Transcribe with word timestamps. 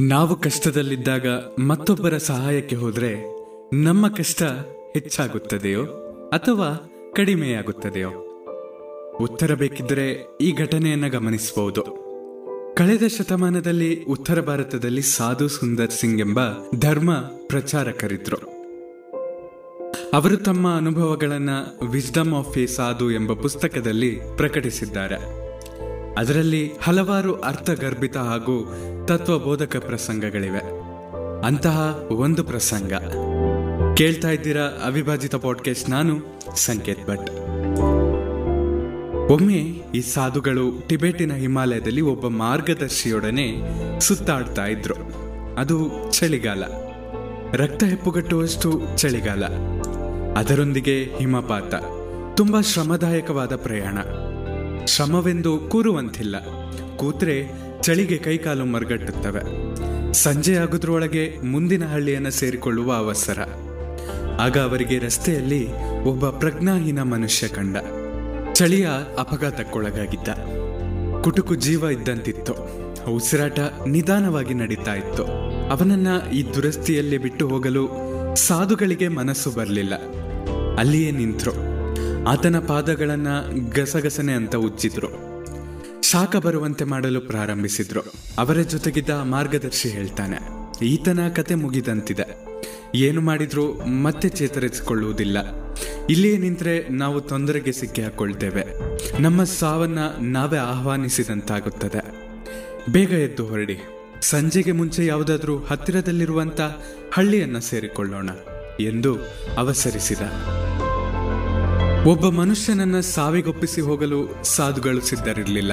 ನಾವು 0.00 0.36
ಕಷ್ಟದಲ್ಲಿದ್ದಾಗ 0.36 1.26
ಮತ್ತೊಬ್ಬರ 1.66 2.16
ಸಹಾಯಕ್ಕೆ 2.18 2.76
ಹೋದರೆ 2.76 3.14
ನಮ್ಮ 3.84 4.08
ಕಷ್ಟ 4.08 4.42
ಹೆಚ್ಚಾಗುತ್ತದೆಯೋ 4.94 5.84
ಅಥವಾ 6.32 6.90
ಕಡಿಮೆಯಾಗುತ್ತದೆಯೋ? 7.16 8.10
ಉತ್ತರ 9.20 9.54
ಬೇಕಿದ್ದರೆ 9.54 10.36
ಈ 10.40 10.52
ಘಟನೆಯನ್ನು 10.52 11.10
ಗಮನಿಸಬಹುದು 11.10 11.82
ಕಳೆದ 12.78 13.02
ಶತಮಾನದಲ್ಲಿ 13.06 14.04
ಉತ್ತರ 14.04 14.40
ಭಾರತದಲ್ಲಿ 14.40 15.02
ಸಾಧು 15.02 15.48
ಸುಂದರ್ 15.48 15.90
ಸಿಂಗ್ 15.90 16.20
ಎಂಬ 16.20 16.40
ಧರ್ಮ 16.78 17.14
ಪ್ರಚಾರಕರಿದ್ರು. 17.46 18.36
ಅವರು 20.14 20.36
ತಮ್ಮ 20.36 20.76
ಅನುಭವಗಳನ್ನು 20.76 21.86
ವಿಸ್ಡಮ್ 21.90 22.34
ಆಫ್ 22.34 22.58
ಎ 22.58 22.66
ಸಾಧು 22.66 23.10
ಎಂಬ 23.10 23.32
ಪುಸ್ತಕದಲ್ಲಿ 23.32 24.20
ಪ್ರಕಟಿಸಿದ್ದಾರೆ. 24.36 25.39
ಅದರಲ್ಲಿ 26.20 26.72
ಹಲವಾರು 26.82 27.40
ಅರ್ಥಗರ್ಭಿತ 27.40 28.16
ಹಾಗೂ 28.16 28.74
ತತ್ವಬೋಧಕ 29.08 29.76
ಪ್ರಸಂಗಗಳಿವೆ. 29.76 30.58
ಅಂತಹ 31.46 32.02
ಒಂದು 32.10 32.44
ಪ್ರಸಂಗ. 32.44 32.92
ಕೇಳ್ತಾ 33.96 34.28
ಇದ್ದೀರಾ 34.28 34.62
ಅವಿಭಾಜಿತ 34.62 35.34
ಪಾಡ್ಕಾಸ್ಟ್ 35.34 35.90
ನಾನು 35.90 36.18
ಸಂಕೇತ್ 36.56 37.06
ಭಟ್. 37.08 37.30
ಒಮ್ಮೆ 39.30 39.56
ಈ 39.94 40.00
ಸಾಧುಗಳು 40.00 40.86
ಟಿಬೆಟಿನ 40.88 41.32
ಹಿಮಾಲಯದಲ್ಲಿ 41.32 42.00
ಒಬ್ಬ 42.00 42.28
ಮಾರ್ಗದರ್ಶಿಯೊಡನೆ 42.28 43.54
ಸುತ್ತಾಡ್ತಾ 44.00 44.66
ಇದ್ರು. 44.66 44.94
ಅದು 45.58 45.90
ಚಳಿಗಾಲ. 46.10 46.64
ರಕ್ತ 47.52 47.84
ಹೆಪ್ಪುಗಟ್ಟುವಷ್ಟು 47.84 48.82
ಚಳಿಗಾಲ. 48.96 49.44
ಅದರೊಂದಿಗೆ 50.36 51.04
ಹಿಮಪಾತ. 51.18 51.74
ತುಂಬಾ 52.36 52.60
ಶ್ರಮದಾಯಕವಾದ 52.60 53.56
ಪ್ರಯಾಣ. 53.56 53.98
ಶ್ರಮವೆಂದು 54.86 55.58
ಕೂರುವಂತಿಲ್ಲ. 55.58 56.36
ಕೂತ್ರೆ 56.96 57.52
ಚಳಿಗೆ 57.82 58.18
ಕೈಕಾಲು 58.18 58.64
ಮರಗಟ್ಟುತ್ತವೆ. 58.64 59.40
ಸಂಜೆ 60.12 60.56
ಆಗುದ್ರೊಳಗೆ 60.56 61.36
ಮುಂದಿನ 61.44 61.84
ಹಳ್ಳಿಯನ್ನು 61.84 62.30
ಸೇರಿಕೊಳ್ಳುವ 62.30 62.92
ಅವಸರ. 62.92 63.38
ಆಗ 64.40 64.58
ಅವರಿಗೆ 64.58 64.98
ರಸ್ತೆಯಲ್ಲಿ 64.98 65.68
ಒಬ್ಬ 66.04 66.30
ಪ್ರಜ್ಞಾಹೀನ 66.30 67.02
ಮನುಷ್ಯ 67.02 67.48
ಕಂಡ. 67.48 67.76
ಚಳಿಯ 68.52 68.88
ಅಪಘಾತಕ್ಕೊಳಗಾಗಿದ್ದ. 69.18 70.28
ಕುಟುಕು 71.22 71.54
ಜೀವ 71.54 71.84
ಇದ್ದಂತಿತ್ತು. 71.84 72.54
ಉಸಿರಾಟ 73.10 73.58
ನಿಧಾನವಾಗಿ 73.88 74.54
ನಡೀತಾ 74.54 74.94
ಇತ್ತು. 74.94 75.24
ಅವನನ್ನ 75.70 76.30
ಈ 76.32 76.42
ದುರಸ್ತಿಯಲ್ಲಿ 76.54 77.18
ಬಿಟ್ಟು 77.18 77.48
ಹೋಗಲು 77.48 77.88
ಸಾಧುಗಳಿಗೆ 78.36 79.08
ಮನಸ್ಸು 79.08 79.50
ಬರಲಿಲ್ಲ. 79.50 79.94
ಅಲ್ಲಿಯೇ 80.78 81.10
ನಿಂತ್ರು. 81.10 81.69
ಆತನ 82.28 82.58
ಪಾದಗಳನ್ನ 82.58 83.28
ಗಸಗಸನೆ 83.74 84.32
ಅಂತ 84.32 84.56
ಉಜ್ಜಿದ್ರು 84.56 85.08
ಶಾಖ 86.02 86.36
ಬರುವಂತೆ 86.36 86.84
ಮಾಡಲು 86.84 87.20
ಪ್ರಾರಂಭಿಸಿದ್ರು. 87.20 88.00
ಅವರ 88.38 88.60
ಜೊತೆಗಿದ್ದ 88.60 89.10
ಮಾರ್ಗದರ್ಶಿ 89.10 89.88
ಹೇಳ್ತಾನೆ, 89.88 90.38
ಈತನ 90.86 91.20
ಕತೆ 91.36 91.54
ಮುಗಿದಂತಿದೆ. 91.54 92.26
ಏನು 92.94 93.20
ಮಾಡಿದ್ರೂ 93.20 93.72
ಮತ್ತೆ 94.02 94.28
ಚೇತರಿಸಿಕೊಳ್ಳುವುದಿಲ್ಲ. 94.28 95.38
ಇಲ್ಲಿಯೇ 96.10 96.36
ನಿಂತರೆ 96.36 96.88
ನಾವು 96.88 97.20
ತೊಂದರೆಗೆ 97.20 97.72
ಸಿಕ್ಕಿ 97.72 98.02
ಹಾಕೊಳ್ತೇವೆ. 98.02 98.64
ನಮ್ಮ 99.22 99.44
ಸಾವನ್ನ 99.44 99.98
ನಾವೇ 100.20 100.58
ಆಹ್ವಾನಿಸಿದಂತಾಗುತ್ತದೆ. 100.58 102.02
ಬೇಗ 102.92 103.12
ಎದ್ದು 103.12 103.46
ಹೊರಡಿ. 103.46 103.78
ಸಂಜೆಗೆ 104.22 104.72
ಮುಂಚೆ 104.72 105.06
ಯಾವುದಾದ್ರೂ 105.06 105.58
ಹತ್ತಿರದಲ್ಲಿರುವಂತ 105.58 106.60
ಹಳ್ಳಿಯನ್ನ 107.14 107.58
ಸೇರಿಕೊಳ್ಳೋಣ, 107.58 108.30
ಎಂದು 108.80 109.14
ಅವಸರಿಸಿದ. 109.58 110.18
ಒಬ್ಬ 112.06 112.28
ಮನುಷ್ಯನನ್ನ 112.28 113.00
ಸಾವಿಗೊಪ್ಪಿಸಿ 113.00 113.80
ಹೋಗಲು 113.80 114.44
ಸಾಧುಗಳು 114.44 115.00
ಸಿದ್ಧರಿರಲಿಲ್ಲ. 115.00 115.72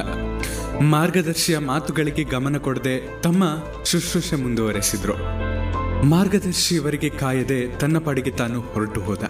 ಮಾರ್ಗದರ್ಶಿಯ 0.80 1.58
ಮಾತುಗಳಿಗೆ 1.58 2.23
ಗಮನ 2.23 2.58
ಕೊಡದೆ 2.58 3.22
ತಮ್ಮ 3.22 3.44
ಶುಶ್ರೂಷೆ 3.86 4.36
ಮುಂದುವರೆಸಿದ್ರು. 4.36 5.14
ಮಾರ್ಗದರ್ಶಿಯವರಿಗೆ 6.05 7.09
ಕಾಯದೆ 7.09 7.75
ತನ್ನ 7.75 7.98
ಪಾಡಿಗೆ 7.98 8.31
ತಾನು 8.31 8.61
ಹೊರಟು 8.61 9.02
ಹೋದ. 9.02 9.23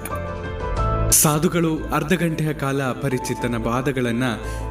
ಸಾಧುಗಳು 1.09 1.77
ಅರ್ಧ 1.83 2.13
ಗಂಟೆಯ 2.13 2.53
ಕಾಲ 2.53 2.83
ಅಪರಿಚಿತನ 2.83 3.57
ಬಾದಗಳನ್ನ 3.57 4.23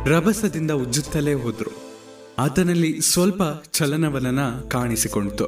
ರಭಸದಿಂದ 0.06 0.70
ಉಜ್ಜುತ್ತಲೇ 0.70 1.34
ಹೋದ್ರು. 1.34 1.70
ಆತನಲ್ಲಿ 2.38 3.00
ಸ್ವಲ್ಪ 3.00 3.42
ಚಲನವಲನ 3.72 4.38
ಕಾಣಿಸಿಕೊಂಡಿತು. 4.70 5.46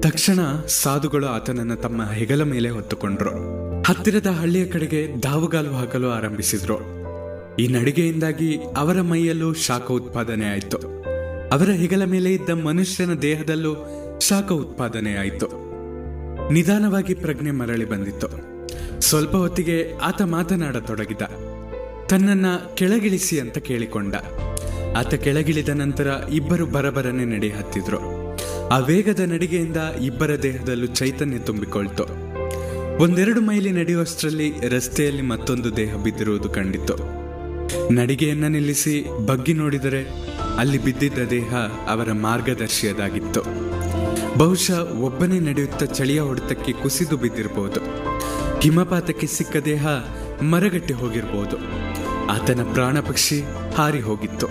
ತಕ್ಷಣ 0.00 0.66
ಸಾಧುಗಳು 0.66 1.26
ಆತನನ್ನ 1.26 1.74
ತಮ್ಮ 1.74 2.04
ಹೆಗಲ 2.04 2.42
ಮೇಲೆ 2.42 2.70
ಹೊತ್ತುಕೊಂಡ್ರು. 2.70 3.71
ಹತ್ತಿರದ 3.86 4.26
ಹಳ್ಳಿಯ 4.26 4.66
ಕಡೆಗೆ 4.66 5.22
ದಾವುಗಾಲು 5.22 5.70
ಹಾಕಲು 5.70 6.10
ಆರಂಭಿಸಿದ್ರು. 6.10 6.78
ಈ 7.56 7.68
ನಡಿಗೆಯಿಂದಾಗಿ 7.68 8.58
ಅವರ 8.76 9.00
ಮೈಯಲ್ಲೂ 9.00 9.54
ಶಾಖ 9.54 9.90
ಉತ್ಪಾದನೆ 9.90 10.46
ಆಯಿತು. 10.50 10.78
ಅವರ 11.48 11.70
ಹೆಗಲ 11.70 12.04
ಮೇಲೆ 12.04 12.32
ಇದ್ದ 12.32 12.50
ಮನುಷ್ಯನ 12.50 13.14
ದೇಹದಲ್ಲೂ 13.14 13.74
ಶಾಖ 14.20 14.52
ಉತ್ಪಾದನೆ 14.52 15.14
ಆಯಿತು. 15.14 15.46
ನಿಧಾನವಾಗಿ 16.52 17.14
ಪ್ರಜ್ಞೆ 17.14 17.50
ಮರಳಿ 17.50 17.84
ಬಂದಿತ್ತು. 17.84 18.28
ಸ್ವಲ್ಪ 19.00 19.36
ಹೊತ್ತಿಗೆ 19.36 19.98
ಆತ 20.02 20.22
ಮಾತನಾಡತೊಡಗಿದ. 20.22 21.22
ತನ್ನನ್ನ 22.06 22.46
ಕೆಳಗಿಳಿಸಿ 22.74 23.40
ಅಂತ 23.40 23.58
ಕೇಳಿಕೊಂಡ. 23.58 24.14
ಆತ 24.96 25.14
ಕೆಳಗಿಳಿದ 25.14 25.68
ನಂತರ 25.68 26.06
ಇಬ್ಬರು 26.32 26.66
ಬರಬರನೆ 26.66 27.24
ನಡೆ 27.24 27.48
ಹತ್ತಿದ್ರು 27.48 27.98
ಆ 28.68 28.78
ವೇಗದ 28.78 29.20
ನಡಿಗೆಯಿಂದ 29.20 29.76
ಇಬ್ಬರ 30.02 30.42
ದೇಹದಲ್ಲೂ 30.42 30.86
ಚೈತನ್ಯ 30.86 31.38
ತುಂಬಿಕೊಳ್ತು. 31.38 32.21
ಒಂದೆರಡು 32.98 33.40
ಮೈಲಿ 33.40 33.72
ನಡೆಯುವಷ್ಟರಲ್ಲಿ 33.72 34.52
ರಸ್ತೆಯಲ್ಲಿ 34.68 35.22
ಮತ್ತೊಂದು 35.22 35.76
ದೇಹ 35.76 35.94
ಬಿದ್ದಿರುವುದು 35.94 36.48
ಕಂಡಿತು 36.48 37.22
ನಡಿಗೆಯನ್ನ 37.92 38.44
ನಿಲ್ಲಿಸಿ 38.44 39.26
ಬಗ್ಗಿ 39.26 39.52
ನೋಡಿದರೆ 39.52 40.06
ಅಲ್ಲಿ 40.58 40.84
ಬಿದ್ದಿದ್ದ 40.84 41.18
ದೇಹ 41.30 41.54
ಅವರ 41.88 42.12
ಮಾರ್ಗದರ್ಶಿಯದಾಗಿತ್ತು. 42.12 43.40
ಬಹುಶಃ 44.38 44.78
ಒಬ್ಬನೇ 45.00 45.40
ನಡೆಯುತ್ತಾ 45.40 45.86
ಚಳಿಯ 45.86 46.20
ಹೊಡೆತಕ್ಕೆ 46.20 46.72
ಕುಸಿದು 46.72 47.16
ಬಿದ್ದಿರಬಹುದು. 47.16 47.80
ಹಿಮಪಾತಕ್ಕೆ 48.60 49.26
ಸಿಕ್ಕ 49.26 49.56
ದೇಹ 49.56 49.86
ಮರಗಟ್ಟಿ 50.42 50.94
ಹೋಗಿರಬಹುದು. 50.94 51.56
ಆತನ 52.32 52.60
ಪ್ರಾಣ 52.72 53.00
ಪಕ್ಷಿ 53.00 53.42
ಹಾರಿ 53.74 54.00
ಹೋಗಿತ್ತು. 54.00 54.46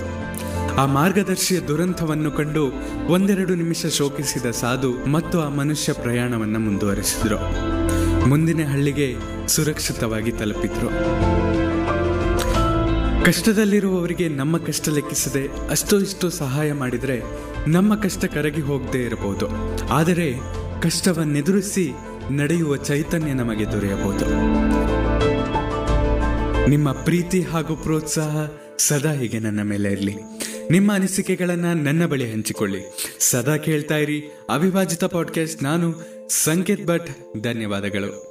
ಆ 0.75 0.85
ಮಾರ್ಗದರ್ಶಿಯ 0.85 1.59
ದುರಂತವನ್ನು 1.59 2.31
ಕಂಡು 2.31 2.72
ಒಂದೆರಡು 3.07 3.56
ನಿಮಿಷ 3.56 3.85
ಶೋಕಿಸಿದ 3.85 4.51
ಸಾಧು 4.51 5.12
ಮತ್ತು 5.12 5.41
ಆ 5.41 5.50
ಮನುಷ್ಯ 5.50 5.94
ಪ್ರಯಾಣವನ್ನು 5.94 6.59
ಮುಂದುವರೆಸಿದ್ರು. 6.59 7.38
ಮುಂದಿನ 8.28 8.68
ಹಳ್ಳಿಗೆ 8.72 9.16
ಸುರಕ್ಷಿತವಾಗಿ 9.48 10.32
ತಲುಪಿದ್ರು. 10.32 10.90
ಕಷ್ಟದಲ್ಲಿರುವವರಿಗೆ 13.26 14.28
ನಮ್ಮ 14.28 14.58
ಕಷ್ಟ 14.58 14.90
ಲೆಕ್ಕಿಸದೆ 14.90 15.70
ಅಷ್ಟೋ 15.70 16.00
ಇಷ್ಟೋ 16.00 16.30
ಸಹಾಯ 16.30 16.74
ಮಾಡಿದರೆ 16.74 17.22
ನಮ್ಮ 17.68 17.96
ಕಷ್ಟ 17.96 18.26
ಕರಗಿ 18.26 18.62
ಹೋಗದೇ 18.62 19.04
ಇರಬಹುದು. 19.04 19.48
ಆದರೆ 19.88 20.40
ಕಷ್ಟವನ್ನೆದುರಿಸಿ 20.81 21.92
ನಡೆಯುವ 22.31 22.76
ಚೈತನ್ಯ 22.78 23.34
ನಮಗೆ 23.34 23.72
ದೊರೆಯಬಹುದು. 23.72 24.26
ನಿಮ್ಮ 26.70 26.92
ಪ್ರೀತಿ 26.92 27.42
ಹಾಗೂ 27.42 27.76
ಪ್ರೋತ್ಸಾಹ 27.76 28.48
ಸದಾ 28.78 29.12
ಹೀಗೆ 29.12 29.40
ನನ್ನ 29.40 29.62
ಮೇಲೆ 29.62 29.92
ಇರಲಿ. 29.92 30.16
ನಿಮ್ಮ 30.72 30.94
ಅನಿಸಿಕೆಗಳನ್ನ 30.94 31.66
ನನ್ನ 31.74 32.06
ಬಳಿ 32.06 32.32
ಹಂಚಿಕೊಳ್ಳಿ. 32.32 32.80
ಸದಾ 33.20 33.58
ಕೇಳ್ತಾ 33.58 33.98
ಇರಿ. 33.98 34.24
ಅವಿಭಾಜಿತ 34.50 35.04
ಪಾಡ್ಕಾಸ್ಟ್ 35.04 35.64
ನಾನು 35.64 35.96
ಸಂಕೇತ್ 36.30 36.86
ಭಟ್. 36.86 37.09
ಧನ್ಯವಾದಗಳು. 37.42 38.31